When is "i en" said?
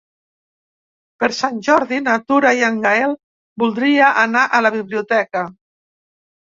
2.63-2.81